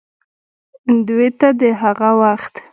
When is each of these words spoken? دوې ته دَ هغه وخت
دوې 1.07 1.29
ته 1.39 1.49
دَ 1.59 1.61
هغه 1.81 2.09
وخت 2.21 2.53